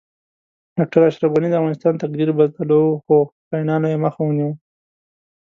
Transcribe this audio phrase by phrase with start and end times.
[0.75, 3.15] ډاکټر اشرف غنی د افغانستان تقدیر بدلو خو
[3.47, 4.53] خاینانو یی مخه ونیوه